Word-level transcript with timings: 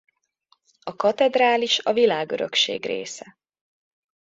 A 0.81 0.95
katedrális 0.95 1.79
a 1.79 1.93
Világörökség 1.93 2.85
része. 2.85 3.37